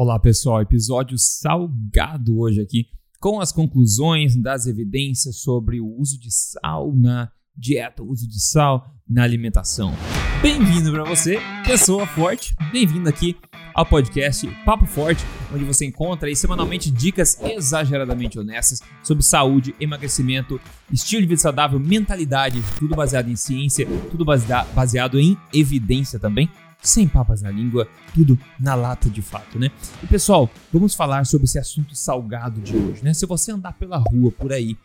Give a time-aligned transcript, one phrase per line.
[0.00, 2.86] Olá pessoal, episódio salgado hoje aqui
[3.18, 8.40] com as conclusões das evidências sobre o uso de sal na dieta, o uso de
[8.40, 9.92] sal na alimentação.
[10.40, 13.36] Bem-vindo para você, pessoa forte, bem-vindo aqui
[13.74, 20.60] ao podcast Papo Forte, onde você encontra aí semanalmente dicas exageradamente honestas sobre saúde, emagrecimento,
[20.92, 26.48] estilo de vida saudável, mentalidade, tudo baseado em ciência, tudo baseado em evidência também
[26.80, 29.70] sem papas na língua, tudo na lata de fato, né?
[30.02, 33.12] E pessoal, vamos falar sobre esse assunto salgado de hoje, né?
[33.12, 34.76] Se você andar pela rua por aí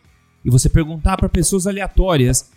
[0.44, 2.50] e você perguntar para pessoas aleatórias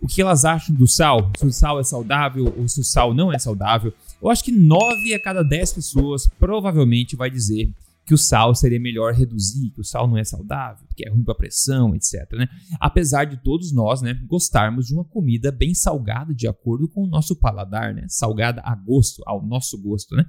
[0.00, 3.14] o que elas acham do sal, se o sal é saudável ou se o sal
[3.14, 7.70] não é saudável, eu acho que 9 a cada 10 pessoas provavelmente vai dizer
[8.04, 11.24] que o sal seria melhor reduzir, que o sal não é saudável, que é ruim
[11.24, 12.30] para pressão, etc.
[12.32, 12.46] Né?
[12.78, 17.08] Apesar de todos nós né, gostarmos de uma comida bem salgada de acordo com o
[17.08, 18.04] nosso paladar, né?
[18.08, 20.14] salgada a gosto, ao nosso gosto.
[20.14, 20.24] Né?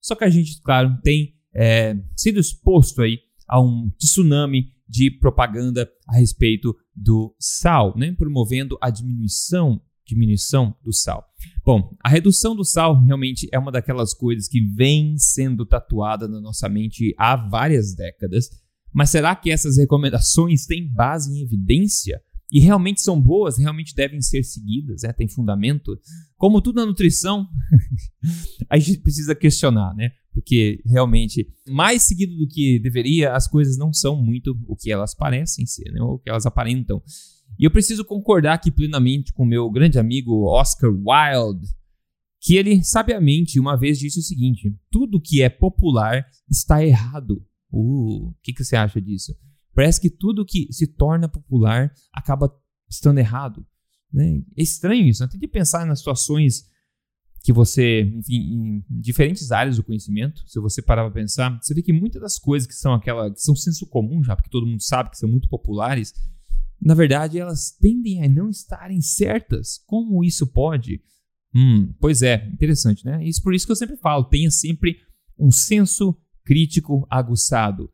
[0.00, 5.88] Só que a gente, claro, tem é, sido exposto aí a um tsunami de propaganda
[6.08, 8.12] a respeito do sal, né?
[8.12, 11.24] promovendo a diminuição diminuição do sal.
[11.64, 16.40] Bom, a redução do sal realmente é uma daquelas coisas que vem sendo tatuada na
[16.40, 18.48] nossa mente há várias décadas,
[18.92, 22.20] mas será que essas recomendações têm base em evidência?
[22.50, 25.12] E realmente são boas, realmente devem ser seguidas, né?
[25.14, 25.98] tem fundamento?
[26.36, 27.48] Como tudo na nutrição,
[28.68, 30.10] a gente precisa questionar, né?
[30.34, 35.14] Porque realmente, mais seguido do que deveria, as coisas não são muito o que elas
[35.14, 36.02] parecem ser, né?
[36.02, 37.02] ou o que elas aparentam.
[37.58, 41.66] E eu preciso concordar aqui plenamente com meu grande amigo Oscar Wilde,
[42.40, 47.44] que ele sabiamente uma vez disse o seguinte: tudo que é popular está errado.
[47.70, 49.34] Uh, o que, que você acha disso?
[49.74, 52.52] Parece que tudo que se torna popular acaba
[52.90, 53.66] estando errado.
[54.12, 54.42] Né?
[54.56, 55.22] É estranho isso.
[55.22, 55.28] Né?
[55.30, 56.70] Tem que pensar nas situações
[57.42, 61.82] que você, enfim, em diferentes áreas do conhecimento, se você parar para pensar, você vê
[61.82, 64.82] que muitas das coisas que são aquela, que são senso comum já, porque todo mundo
[64.82, 66.14] sabe que são muito populares,
[66.84, 69.78] na verdade, elas tendem a não estarem certas.
[69.86, 71.00] Como isso pode?
[71.54, 73.24] Hum, pois é, interessante, né?
[73.24, 74.96] Isso por isso que eu sempre falo, tenha sempre
[75.38, 77.90] um senso crítico aguçado.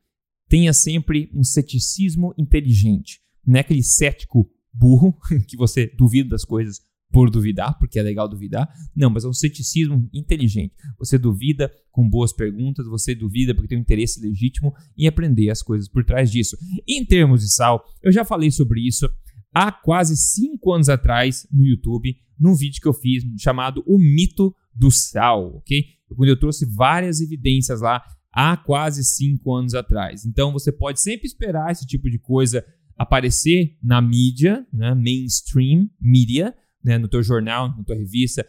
[0.49, 3.21] Tenha sempre um ceticismo inteligente.
[3.47, 5.15] Não é aquele cético burro
[5.47, 6.81] que você duvida das coisas
[7.11, 8.69] por duvidar, porque é legal duvidar.
[8.95, 10.75] Não, mas é um ceticismo inteligente.
[10.99, 15.63] Você duvida com boas perguntas, você duvida porque tem um interesse legítimo em aprender as
[15.63, 16.57] coisas por trás disso.
[16.87, 19.09] Em termos de sal, eu já falei sobre isso
[19.55, 24.55] há quase cinco anos atrás no YouTube, num vídeo que eu fiz chamado O Mito
[24.75, 25.85] do Sal, ok?
[26.15, 28.03] Quando eu trouxe várias evidências lá
[28.33, 30.25] há quase cinco anos atrás.
[30.25, 32.65] Então você pode sempre esperar esse tipo de coisa
[32.97, 38.47] aparecer na mídia, né, mainstream media, né, no teu jornal, na tua revista,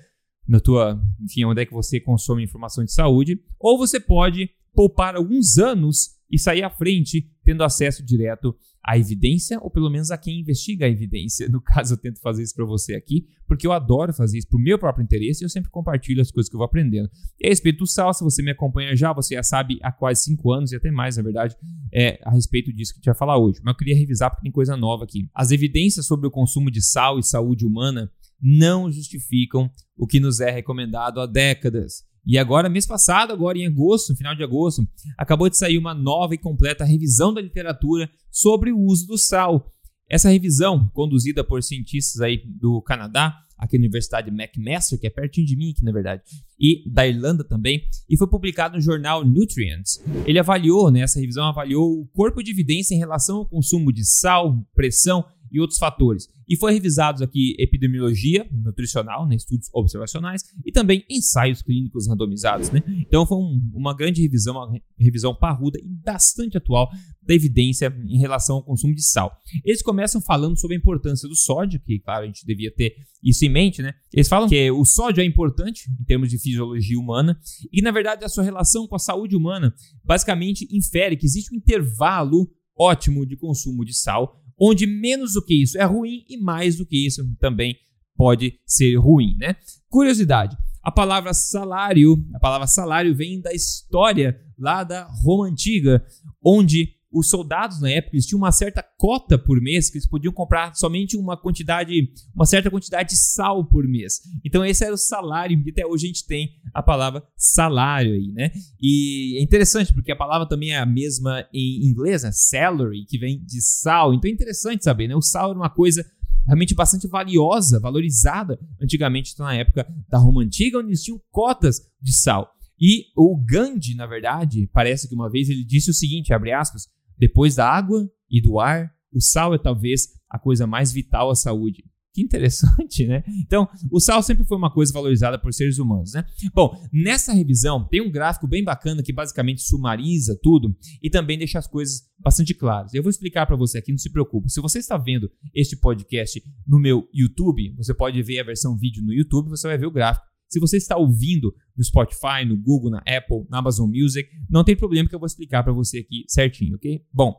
[0.47, 5.15] na tua, enfim, onde é que você consome informação de saúde, ou você pode poupar
[5.15, 10.17] alguns anos e sair à frente, tendo acesso direto à evidência, ou pelo menos a
[10.17, 11.49] quem investiga a evidência.
[11.49, 14.57] No caso, eu tento fazer isso para você aqui, porque eu adoro fazer isso para
[14.57, 17.09] o meu próprio interesse e eu sempre compartilho as coisas que eu vou aprendendo.
[17.39, 20.23] E a respeito do sal, se você me acompanha já, você já sabe há quase
[20.23, 21.55] 5 anos e até mais, na verdade,
[21.93, 23.59] é a respeito disso que a gente vai falar hoje.
[23.63, 25.29] Mas eu queria revisar porque tem coisa nova aqui.
[25.33, 30.39] As evidências sobre o consumo de sal e saúde humana não justificam o que nos
[30.39, 32.03] é recomendado há décadas.
[32.25, 36.35] E agora, mês passado, agora em agosto, final de agosto, acabou de sair uma nova
[36.35, 39.71] e completa revisão da literatura sobre o uso do sal.
[40.09, 45.45] Essa revisão, conduzida por cientistas aí do Canadá, aqui na Universidade McMaster, que é pertinho
[45.45, 46.23] de mim aqui, na verdade,
[46.59, 50.01] e da Irlanda também, e foi publicado no jornal Nutrients.
[50.25, 54.05] Ele avaliou, né, essa revisão avaliou o corpo de evidência em relação ao consumo de
[54.05, 56.27] sal, pressão e outros fatores.
[56.47, 62.71] E foi revisados aqui epidemiologia nutricional, né, estudos observacionais, e também ensaios clínicos randomizados.
[62.71, 62.81] Né?
[63.01, 66.89] Então foi um, uma grande revisão, uma revisão parruda e bastante atual
[67.21, 69.31] da evidência em relação ao consumo de sal.
[69.63, 73.45] Eles começam falando sobre a importância do sódio, que claro, a gente devia ter isso
[73.45, 73.93] em mente, né?
[74.11, 77.39] Eles falam que o sódio é importante em termos de fisiologia humana
[77.71, 79.73] e na verdade a sua relação com a saúde humana
[80.03, 82.49] basicamente infere que existe um intervalo
[82.79, 86.85] ótimo de consumo de sal onde menos do que isso é ruim e mais do
[86.85, 87.75] que isso também
[88.15, 89.55] pode ser ruim, né?
[89.89, 96.03] Curiosidade, a palavra salário, a palavra salário vem da história lá da Roma antiga,
[96.43, 100.33] onde os soldados na época eles tinham uma certa cota por mês que eles podiam
[100.33, 104.21] comprar somente uma quantidade, uma certa quantidade de sal por mês.
[104.45, 108.31] Então esse era o salário e até hoje a gente tem a palavra salário aí,
[108.31, 108.51] né?
[108.79, 112.31] E é interessante porque a palavra também é a mesma em inglês, né?
[112.31, 114.13] Salary, que vem de sal.
[114.13, 115.15] Então é interessante saber, né?
[115.15, 116.05] O sal era uma coisa
[116.45, 121.81] realmente bastante valiosa, valorizada antigamente então, na época da Roma antiga, onde eles tinham cotas
[122.01, 122.51] de sal.
[122.79, 126.87] E o Gandhi, na verdade, parece que uma vez ele disse o seguinte, abre aspas,
[127.19, 131.35] depois da água e do ar, o sal é talvez a coisa mais vital à
[131.35, 131.83] saúde.
[132.11, 133.23] Que interessante, né?
[133.45, 136.25] Então, o sal sempre foi uma coisa valorizada por seres humanos, né?
[136.53, 141.59] Bom, nessa revisão tem um gráfico bem bacana que basicamente sumariza tudo e também deixa
[141.59, 142.93] as coisas bastante claras.
[142.93, 144.49] Eu vou explicar para você aqui, não se preocupe.
[144.49, 149.03] Se você está vendo este podcast no meu YouTube, você pode ver a versão vídeo
[149.03, 150.25] no YouTube, você vai ver o gráfico.
[150.49, 154.75] Se você está ouvindo no Spotify, no Google, na Apple, na Amazon Music, não tem
[154.75, 157.05] problema que eu vou explicar para você aqui certinho, ok?
[157.13, 157.35] Bom,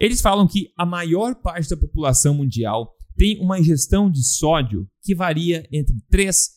[0.00, 5.14] eles falam que a maior parte da população mundial tem uma ingestão de sódio que
[5.14, 6.50] varia entre 3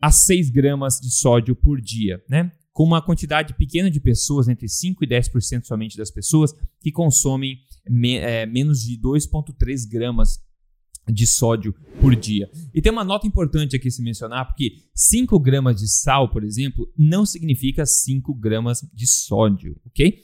[0.00, 2.52] a 6 gramas de sódio por dia, né?
[2.72, 7.56] Com uma quantidade pequena de pessoas, entre 5 e 10% somente das pessoas, que consomem
[7.88, 10.38] me, é, menos de 2,3 gramas
[11.08, 12.50] de sódio por dia.
[12.74, 16.90] E tem uma nota importante aqui se mencionar, porque 5 gramas de sal, por exemplo,
[16.96, 20.20] não significa 5 gramas de sódio, ok?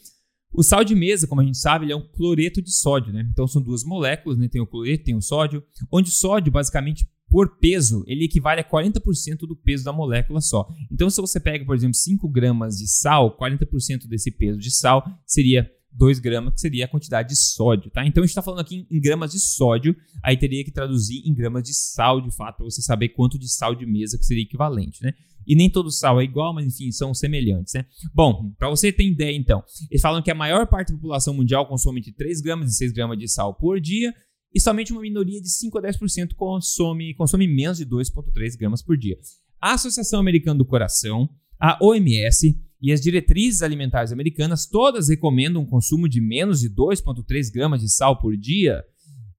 [0.52, 3.26] O sal de mesa, como a gente sabe, ele é um cloreto de sódio, né?
[3.30, 4.48] Então são duas moléculas, né?
[4.48, 5.62] Tem o cloreto, tem o sódio,
[5.92, 10.68] onde o sódio, basicamente, por peso, ele equivale a 40% do peso da molécula só.
[10.90, 15.06] Então, se você pega, por exemplo, 5 gramas de sal, 40% desse peso de sal
[15.24, 18.06] seria 2 gramas, que seria a quantidade de sódio, tá?
[18.06, 21.34] Então, a gente está falando aqui em, gramas de sódio, aí teria que traduzir em
[21.34, 24.42] gramas de sal, de fato, para você saber quanto de sal de mesa que seria
[24.42, 25.12] equivalente, né?
[25.46, 27.86] E nem todo sal é igual, mas enfim, são semelhantes, né?
[28.14, 31.66] Bom, para você ter ideia então, eles falam que a maior parte da população mundial
[31.66, 34.14] consome entre 3 gramas e 6 gramas de sal por dia,
[34.54, 38.96] e somente uma minoria de 5 a 10% consome, consome menos de 2,3 gramas por
[38.96, 39.16] dia.
[39.60, 41.28] A Associação Americana do Coração,
[41.58, 47.52] a OMS e as diretrizes alimentares americanas todas recomendam um consumo de menos de 2,3
[47.52, 48.82] gramas de sal por dia.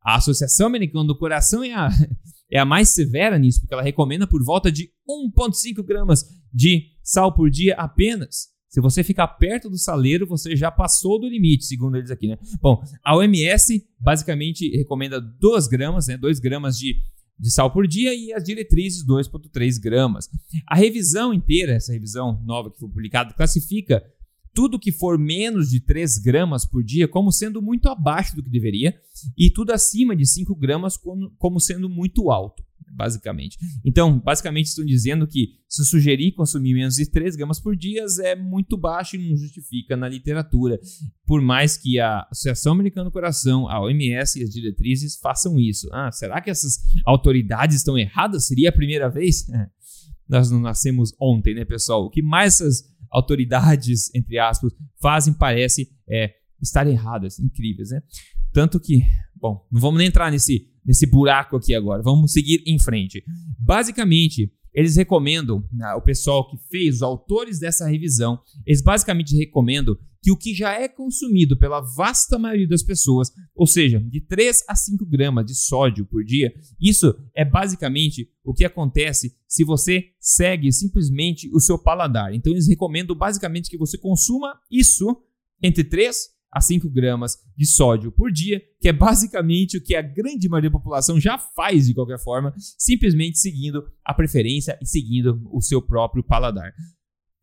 [0.03, 1.89] A Associação Americana do Coração é a,
[2.51, 7.33] é a mais severa nisso, porque ela recomenda por volta de 1,5 gramas de sal
[7.33, 8.51] por dia apenas.
[8.71, 12.37] Se você ficar perto do saleiro, você já passou do limite, segundo eles aqui, né?
[12.61, 16.15] Bom, a OMS basicamente recomenda 2 gramas, né?
[16.15, 16.95] 2 gramas de,
[17.41, 20.29] de sal por dia e as diretrizes 2,3 gramas.
[20.67, 24.03] A revisão inteira, essa revisão nova que foi publicada, classifica
[24.53, 28.49] tudo que for menos de 3 gramas por dia como sendo muito abaixo do que
[28.49, 28.93] deveria,
[29.35, 33.57] e tudo acima de 5 gramas como, como sendo muito alto, basicamente.
[33.85, 38.35] Então, basicamente estão dizendo que se sugerir consumir menos de 3 gramas por dia é
[38.35, 40.79] muito baixo e não justifica na literatura,
[41.25, 45.87] por mais que a Associação Americana do Coração, a OMS e as diretrizes façam isso.
[45.91, 48.47] Ah, será que essas autoridades estão erradas?
[48.47, 49.47] Seria a primeira vez?
[50.27, 52.05] Nós não nascemos ontem, né, pessoal?
[52.05, 58.01] O que mais essas autoridades, entre aspas, fazem parece é, estar erradas, incríveis, né?
[58.53, 59.03] Tanto que,
[59.41, 63.23] bom, não vamos nem entrar nesse, nesse buraco aqui agora, vamos seguir em frente.
[63.59, 69.97] Basicamente, eles recomendam, né, o pessoal que fez, os autores dessa revisão, eles basicamente recomendam
[70.23, 74.63] que o que já é consumido pela vasta maioria das pessoas, ou seja, de 3
[74.67, 80.05] a 5 gramas de sódio por dia, isso é basicamente o que acontece se você
[80.19, 82.33] segue simplesmente o seu paladar.
[82.35, 85.17] Então eles recomendam basicamente que você consuma isso
[85.61, 86.15] entre 3
[86.51, 90.69] a 5 gramas de sódio por dia, que é basicamente o que a grande maioria
[90.69, 95.81] da população já faz de qualquer forma, simplesmente seguindo a preferência e seguindo o seu
[95.81, 96.73] próprio paladar.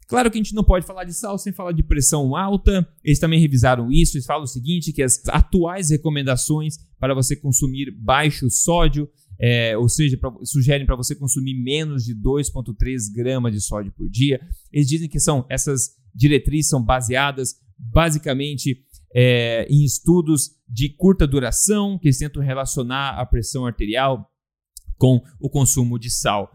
[0.07, 2.87] Claro que a gente não pode falar de sal sem falar de pressão alta.
[3.05, 4.17] Eles também revisaram isso.
[4.17, 9.07] Eles falam o seguinte: que as atuais recomendações para você consumir baixo sódio,
[9.39, 14.09] é, ou seja, pra, sugerem para você consumir menos de 2,3 gramas de sódio por
[14.09, 14.41] dia.
[14.73, 18.85] Eles dizem que são essas diretrizes são baseadas basicamente
[19.15, 24.31] é, em estudos de curta duração que tentam relacionar a pressão arterial
[24.97, 26.51] com o consumo de sal.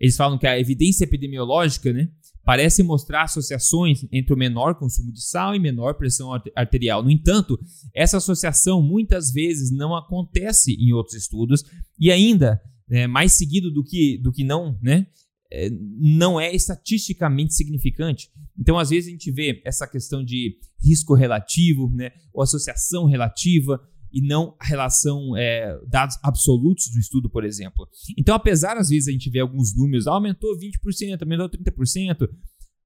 [0.00, 2.08] Eles falam que a evidência epidemiológica, né,
[2.44, 7.02] parece mostrar associações entre o menor consumo de sal e menor pressão arterial.
[7.02, 7.58] No entanto,
[7.94, 11.62] essa associação muitas vezes não acontece em outros estudos
[11.98, 12.58] e ainda
[12.90, 15.06] é, mais seguido do que, do que não, né?
[15.50, 18.28] É, não é estatisticamente significante.
[18.58, 23.80] Então, às vezes, a gente vê essa questão de risco relativo, né, ou associação relativa,
[24.12, 27.86] e não a relação é, dados absolutos do estudo, por exemplo.
[28.16, 32.28] Então, apesar às vezes a gente ver alguns números, ah, aumentou 20%, aumentou 30%,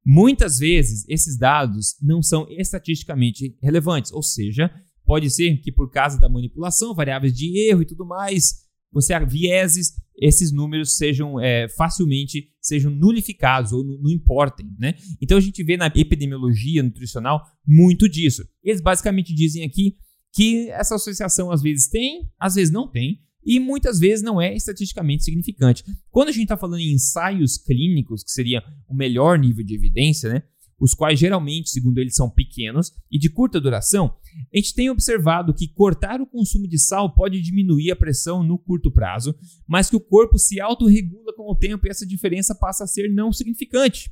[0.05, 4.71] muitas vezes esses dados não são estatisticamente relevantes, ou seja,
[5.05, 9.93] pode ser que por causa da manipulação, variáveis de erro e tudo mais, você vieses,
[10.17, 14.95] esses números sejam é, facilmente sejam nulificados ou não importem, né?
[15.21, 18.45] Então a gente vê na epidemiologia nutricional muito disso.
[18.63, 19.97] Eles basicamente dizem aqui
[20.33, 24.55] que essa associação às vezes tem, às vezes não tem, e muitas vezes não é
[24.55, 25.83] estatisticamente significante.
[26.11, 30.33] Quando a gente está falando em ensaios clínicos, que seria o melhor nível de evidência,
[30.33, 30.43] né?
[30.83, 34.17] Os quais geralmente, segundo eles, são pequenos e de curta duração,
[34.53, 38.59] a gente tem observado que cortar o consumo de sal pode diminuir a pressão no
[38.59, 39.33] curto prazo,
[39.65, 43.09] mas que o corpo se autorregula com o tempo e essa diferença passa a ser
[43.15, 44.11] não significante.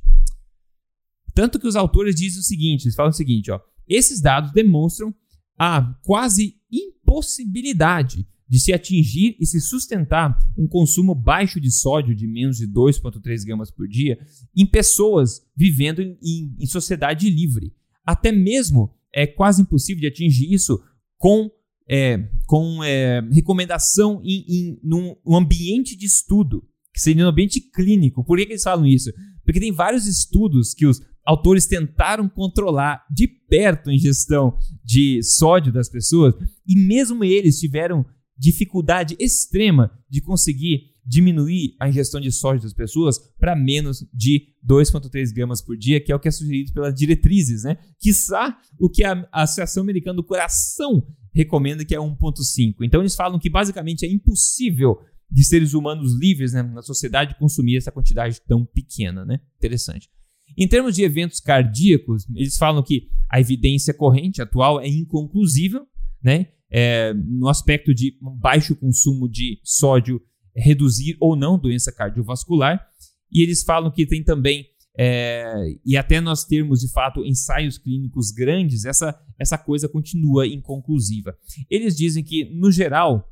[1.33, 5.13] Tanto que os autores dizem o seguinte, eles falam o seguinte, ó, esses dados demonstram
[5.59, 12.27] a quase impossibilidade de se atingir e se sustentar um consumo baixo de sódio de
[12.27, 14.19] menos de 2,3 gramas por dia
[14.53, 17.73] em pessoas vivendo em, em, sociedade livre.
[18.05, 20.83] Até mesmo é quase impossível de atingir isso
[21.17, 21.49] com,
[21.89, 26.61] é, com é, recomendação em, em num, um ambiente de estudo,
[26.93, 28.21] que seria um ambiente clínico.
[28.21, 29.13] Por que, que eles falam isso?
[29.45, 35.71] Porque tem vários estudos que os autores tentaram controlar de perto a ingestão de sódio
[35.71, 36.35] das pessoas
[36.67, 38.05] e mesmo eles tiveram
[38.41, 45.31] dificuldade extrema de conseguir diminuir a ingestão de sódio das pessoas para menos de 2,3
[45.31, 47.77] gramas por dia, que é o que é sugerido pelas diretrizes, né?
[47.99, 52.77] Quiçá o que a Associação Americana do Coração recomenda, que é 1,5.
[52.81, 54.97] Então eles falam que basicamente é impossível
[55.29, 59.39] de seres humanos livres né, na sociedade consumir essa quantidade tão pequena, né?
[59.57, 60.09] Interessante.
[60.57, 65.85] Em termos de eventos cardíacos, eles falam que a evidência corrente atual é inconclusiva,
[66.23, 66.47] né?
[66.71, 70.21] é, no aspecto de baixo consumo de sódio
[70.55, 72.81] reduzir ou não doença cardiovascular.
[73.29, 74.65] E eles falam que tem também,
[74.97, 75.53] é,
[75.85, 81.37] e até nós termos de fato ensaios clínicos grandes, essa, essa coisa continua inconclusiva.
[81.69, 83.29] Eles dizem que, no geral,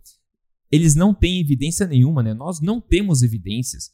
[0.72, 2.34] eles não têm evidência nenhuma, né?
[2.34, 3.92] nós não temos evidências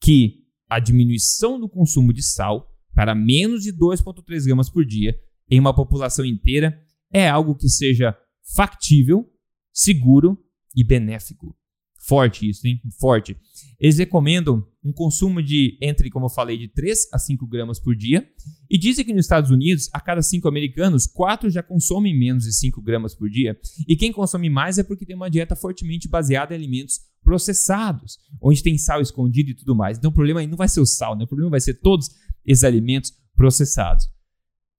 [0.00, 5.16] que a diminuição do consumo de sal para menos de 2,3 gramas por dia
[5.48, 6.80] em uma população inteira
[7.12, 8.16] é algo que seja
[8.54, 9.28] factível,
[9.72, 10.38] seguro
[10.74, 11.56] e benéfico.
[12.02, 12.80] Forte isso, hein?
[12.98, 13.36] Forte.
[13.78, 17.94] Eles recomendam um consumo de entre, como eu falei, de 3 a 5 gramas por
[17.94, 18.26] dia.
[18.70, 22.54] E dizem que nos Estados Unidos, a cada 5 americanos, 4 já consomem menos de
[22.54, 23.56] 5 gramas por dia.
[23.86, 28.62] E quem consome mais é porque tem uma dieta fortemente baseada em alimentos processados, onde
[28.62, 29.98] tem sal escondido e tudo mais.
[29.98, 31.24] Então o problema aí não vai ser o sal, né?
[31.24, 32.08] o problema vai ser todos
[32.46, 34.06] esses alimentos processados.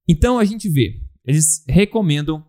[0.08, 2.46] Então a gente vê, eles recomendam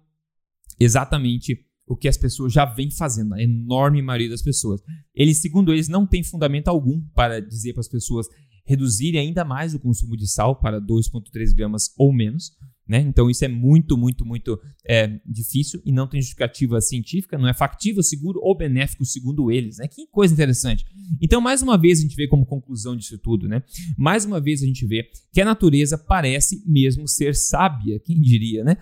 [0.78, 4.80] exatamente o que as pessoas já vêm fazendo, a enorme maioria das pessoas.
[5.14, 8.26] Eles, segundo eles, não tem fundamento algum para dizer para as pessoas
[8.64, 12.52] reduzirem ainda mais o consumo de sal para 2,3 gramas ou menos.
[12.88, 13.00] Né?
[13.00, 17.54] Então isso é muito, muito, muito é, difícil e não tem justificativa científica, não é
[17.54, 19.78] factível, seguro ou benéfico, segundo eles.
[19.78, 19.86] Né?
[19.86, 20.84] Que coisa interessante.
[21.20, 23.62] Então, mais uma vez, a gente vê como conclusão disso tudo, né?
[23.96, 28.64] Mais uma vez a gente vê que a natureza parece mesmo ser sábia, quem diria,
[28.64, 28.76] né?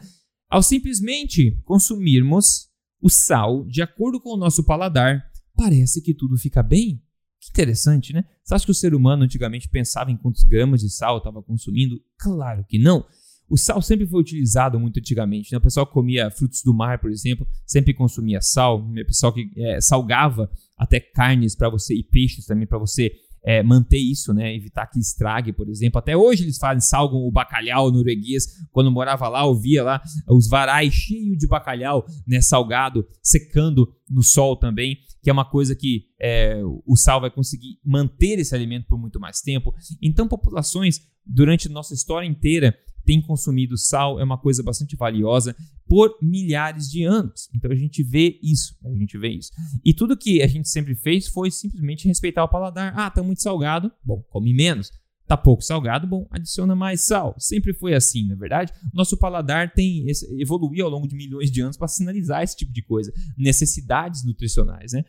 [0.49, 2.69] Ao simplesmente consumirmos
[3.01, 5.23] o sal de acordo com o nosso paladar,
[5.57, 7.03] parece que tudo fica bem.
[7.41, 8.25] Que interessante, né?
[8.45, 11.99] Você acha que o ser humano antigamente pensava em quantos gramas de sal estava consumindo?
[12.19, 13.07] Claro que não.
[13.51, 15.51] O sal sempre foi utilizado muito antigamente.
[15.51, 15.59] Né?
[15.59, 18.79] O pessoal que comia frutos do mar, por exemplo, sempre consumia sal.
[18.81, 23.11] O pessoal que é, salgava até carnes para você e peixes também para você
[23.43, 24.55] é, manter isso, né?
[24.55, 25.99] Evitar que estrague, por exemplo.
[25.99, 28.47] Até hoje eles fazem, salgam o bacalhau norueguês.
[28.71, 32.41] Quando morava lá, eu via lá os varais cheios de bacalhau, né?
[32.41, 37.79] Salgado, secando no sol também, que é uma coisa que é, o sal vai conseguir
[37.85, 39.75] manter esse alimento por muito mais tempo.
[40.01, 42.77] Então, populações durante nossa história inteira
[43.11, 45.57] tem consumido sal, é uma coisa bastante valiosa
[45.89, 47.51] por milhares de anos.
[47.53, 49.51] Então a gente vê isso, a gente vê isso.
[49.85, 52.97] E tudo que a gente sempre fez foi simplesmente respeitar o paladar.
[52.97, 54.93] Ah, tá muito salgado, bom, come menos.
[55.27, 57.35] Tá pouco salgado, bom, adiciona mais sal.
[57.37, 58.73] Sempre foi assim, na é verdade.
[58.95, 60.07] Nosso paladar tem
[60.39, 64.93] evoluiu ao longo de milhões de anos para sinalizar esse tipo de coisa, necessidades nutricionais,
[64.93, 65.05] né?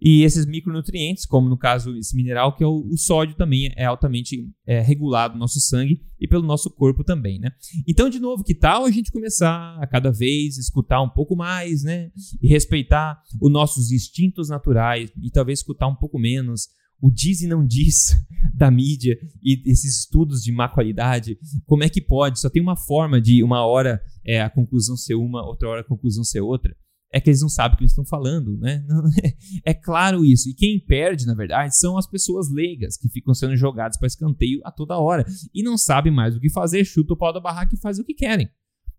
[0.00, 3.84] E esses micronutrientes, como no caso esse mineral, que é o, o sódio, também é
[3.84, 7.50] altamente é, regulado no nosso sangue e pelo nosso corpo também, né?
[7.86, 11.82] Então, de novo, que tal a gente começar a cada vez escutar um pouco mais,
[11.82, 12.10] né?
[12.40, 16.68] E respeitar os nossos instintos naturais e talvez escutar um pouco menos
[17.02, 18.14] o diz e não diz
[18.54, 22.38] da mídia e esses estudos de má qualidade, como é que pode?
[22.38, 25.84] Só tem uma forma de uma hora é, a conclusão ser uma, outra hora a
[25.84, 26.74] conclusão ser outra
[27.12, 28.84] é que eles não sabem o que eles estão falando, né?
[29.64, 30.48] é claro isso.
[30.48, 34.60] E quem perde, na verdade, são as pessoas leigas que ficam sendo jogadas para escanteio
[34.64, 37.74] a toda hora e não sabem mais o que fazer, chuta o pau da barraca
[37.74, 38.48] e faz o que querem.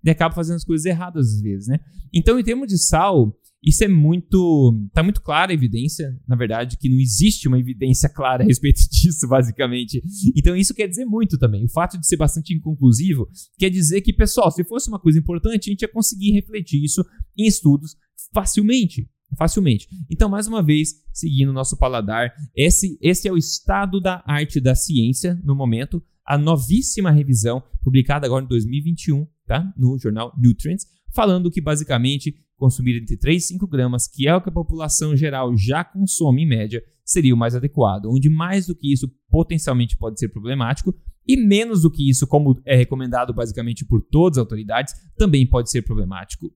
[0.03, 1.79] E acabam fazendo as coisas erradas às vezes, né?
[2.13, 4.89] Então, em termos de sal, isso é muito.
[4.91, 8.81] Tá muito clara a evidência, na verdade, que não existe uma evidência clara a respeito
[8.89, 10.01] disso, basicamente.
[10.35, 11.65] Então, isso quer dizer muito também.
[11.65, 13.27] O fato de ser bastante inconclusivo
[13.59, 17.05] quer dizer que, pessoal, se fosse uma coisa importante, a gente ia conseguir refletir isso
[17.37, 17.95] em estudos
[18.33, 19.09] facilmente.
[19.37, 19.87] Facilmente.
[20.09, 24.59] Então, mais uma vez, seguindo o nosso paladar, esse, esse é o estado da arte
[24.59, 26.03] da ciência no momento.
[26.23, 29.73] a novíssima revisão, publicada agora em 2021, tá?
[29.75, 34.39] No jornal Nutrients, falando que basicamente consumir entre 3 e 5 gramas, que é o
[34.39, 38.75] que a população geral já consome em média, seria o mais adequado, onde mais do
[38.75, 40.95] que isso potencialmente pode ser problemático
[41.27, 45.69] e menos do que isso, como é recomendado basicamente por todas as autoridades, também pode
[45.69, 46.51] ser problemático.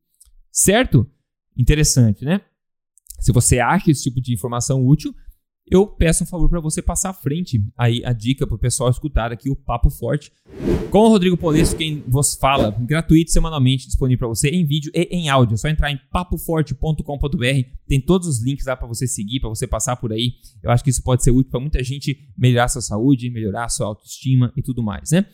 [0.56, 1.06] Certo?
[1.58, 2.40] Interessante, né?
[3.20, 5.14] Se você acha esse tipo de informação útil,
[5.70, 8.90] eu peço um favor para você passar à frente aí a dica para o pessoal
[8.90, 10.32] escutar aqui o Papo Forte
[10.90, 15.02] com o Rodrigo Polesso, quem vos fala, gratuito semanalmente disponível para você em vídeo e
[15.12, 15.56] em áudio.
[15.56, 19.68] É só entrar em papoforte.com.br, tem todos os links lá para você seguir, para você
[19.68, 20.36] passar por aí.
[20.64, 23.88] Eu acho que isso pode ser útil para muita gente melhorar sua saúde, melhorar sua
[23.88, 25.26] autoestima e tudo mais, né?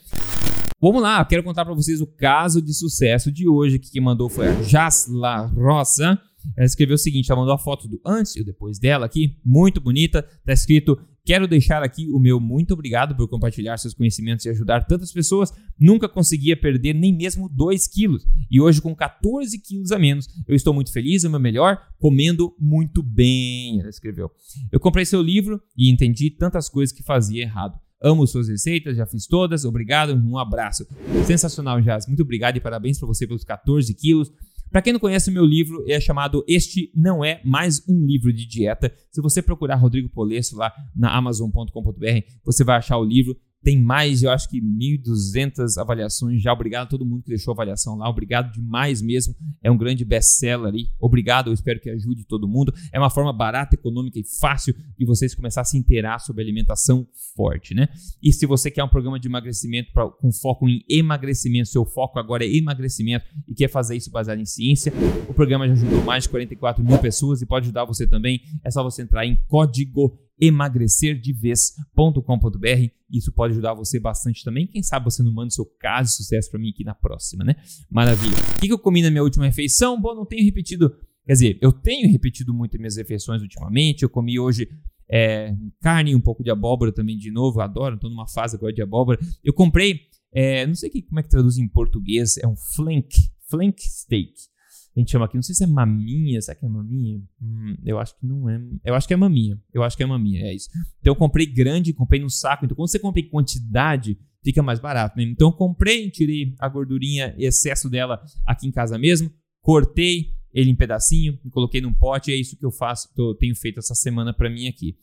[0.81, 3.77] Vamos lá, quero contar para vocês o caso de sucesso de hoje.
[3.77, 6.19] Que quem mandou foi a Jasla Rosa.
[6.57, 9.37] Ela escreveu o seguinte: ela mandou a foto do antes e o depois dela aqui,
[9.45, 10.23] muito bonita.
[10.43, 14.87] Tá escrito: Quero deixar aqui o meu muito obrigado por compartilhar seus conhecimentos e ajudar
[14.87, 15.53] tantas pessoas.
[15.79, 18.25] Nunca conseguia perder nem mesmo 2 quilos.
[18.49, 21.79] E hoje, com 14 quilos a menos, eu estou muito feliz, é o meu melhor,
[21.99, 23.79] comendo muito bem.
[23.81, 24.31] Ela escreveu.
[24.71, 27.79] Eu comprei seu livro e entendi tantas coisas que fazia errado.
[28.01, 29.63] Amo suas receitas, já fiz todas.
[29.63, 30.87] Obrigado, um abraço.
[31.25, 32.07] Sensacional, Jazz.
[32.07, 34.31] Muito obrigado e parabéns para você pelos 14 quilos.
[34.71, 38.31] Para quem não conhece o meu livro, é chamado Este Não É Mais Um Livro
[38.31, 38.91] de Dieta.
[39.11, 43.35] Se você procurar Rodrigo Polesso lá na amazon.com.br, você vai achar o livro.
[43.63, 46.51] Tem mais, eu acho que 1.200 avaliações já.
[46.51, 48.09] Obrigado a todo mundo que deixou avaliação lá.
[48.09, 49.35] Obrigado demais mesmo.
[49.63, 50.87] É um grande best-seller ali.
[50.99, 52.73] Obrigado, eu espero que ajude todo mundo.
[52.91, 57.07] É uma forma barata, econômica e fácil de vocês começar a se inteirar sobre alimentação
[57.35, 57.87] forte, né?
[58.21, 62.19] E se você quer um programa de emagrecimento pra, com foco em emagrecimento, seu foco
[62.19, 64.91] agora é emagrecimento e quer fazer isso baseado em ciência,
[65.29, 68.41] o programa já ajudou mais de 44 mil pessoas e pode ajudar você também.
[68.63, 72.89] É só você entrar em código emagrecerdevez.com.br.
[73.09, 74.65] Isso pode ajudar você bastante também.
[74.65, 77.43] Quem sabe você não manda o seu caso de sucesso para mim aqui na próxima,
[77.43, 77.55] né?
[77.89, 78.35] Maravilha.
[78.57, 80.01] O que eu comi na minha última refeição?
[80.01, 80.89] Bom, não tenho repetido.
[81.25, 84.03] Quer dizer, eu tenho repetido muito minhas refeições ultimamente.
[84.03, 84.67] Eu comi hoje
[85.09, 87.59] é, carne, um pouco de abóbora também de novo.
[87.59, 89.19] Eu adoro, estou numa fase agora de abóbora.
[89.43, 89.99] Eu comprei,
[90.33, 93.15] é, não sei que, como é que traduz em português, é um flank,
[93.47, 94.50] flank steak
[94.95, 97.21] a gente chama aqui, não sei se é maminha, será que é maminha?
[97.41, 98.61] Hum, eu acho que não é.
[98.83, 99.57] Eu acho que é maminha.
[99.73, 100.67] Eu acho que é maminha, é isso.
[100.99, 102.65] Então eu comprei grande, comprei no saco.
[102.65, 105.17] Então quando você compra em quantidade, fica mais barato.
[105.17, 105.23] Né?
[105.23, 110.75] Então eu comprei, tirei a gordurinha, excesso dela aqui em casa mesmo, cortei ele em
[110.75, 112.31] pedacinho, coloquei num pote.
[112.31, 114.97] É isso que eu faço, tô, tenho feito essa semana para mim aqui.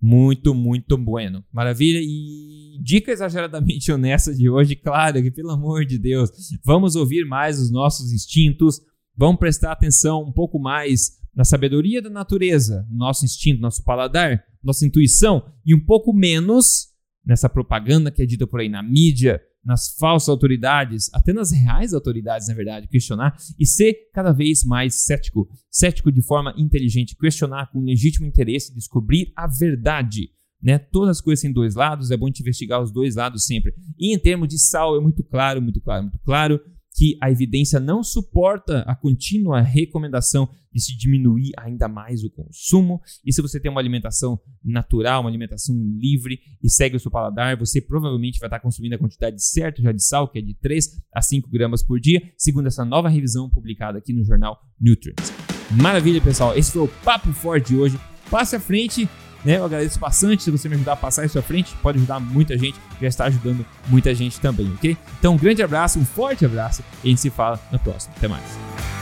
[0.00, 1.44] Muito, muito bueno.
[1.52, 2.00] Maravilha.
[2.00, 6.30] E dica exageradamente honesta de hoje, claro que pelo amor de Deus,
[6.64, 8.80] vamos ouvir mais os nossos instintos,
[9.18, 14.86] Vamos prestar atenção um pouco mais na sabedoria da natureza, nosso instinto, nosso paladar, nossa
[14.86, 16.86] intuição e um pouco menos
[17.26, 21.92] nessa propaganda que é dita por aí na mídia, nas falsas autoridades, até nas reais
[21.92, 25.48] autoridades, na verdade, questionar e ser cada vez mais cético.
[25.68, 30.30] Cético de forma inteligente, questionar com legítimo interesse, descobrir a verdade.
[30.62, 30.78] Né?
[30.78, 33.74] Todas as coisas têm dois lados, é bom gente investigar os dois lados sempre.
[33.98, 36.60] E em termos de sal, é muito claro, muito claro, muito claro
[36.98, 43.00] que a evidência não suporta a contínua recomendação de se diminuir ainda mais o consumo.
[43.24, 47.56] E se você tem uma alimentação natural, uma alimentação livre e segue o seu paladar,
[47.56, 51.00] você provavelmente vai estar consumindo a quantidade certa já de sal, que é de 3
[51.14, 55.32] a 5 gramas por dia, segundo essa nova revisão publicada aqui no jornal Nutrients.
[55.80, 56.56] Maravilha, pessoal.
[56.58, 58.00] Esse foi o Papo Forte de hoje.
[58.28, 59.08] Passe à frente
[59.44, 59.58] né?
[59.58, 62.56] Eu agradeço bastante se você me ajudar a passar isso à frente, pode ajudar muita
[62.56, 64.96] gente, já está ajudando muita gente também, ok?
[65.18, 68.14] Então, um grande abraço, um forte abraço e a gente se fala na próxima.
[68.16, 68.97] Até mais.